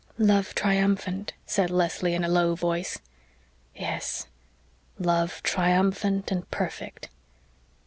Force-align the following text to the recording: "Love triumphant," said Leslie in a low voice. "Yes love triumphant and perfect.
"Love 0.17 0.55
triumphant," 0.55 1.33
said 1.45 1.69
Leslie 1.69 2.15
in 2.15 2.23
a 2.23 2.27
low 2.27 2.55
voice. 2.55 2.97
"Yes 3.75 4.25
love 4.97 5.43
triumphant 5.43 6.31
and 6.31 6.49
perfect. 6.49 7.09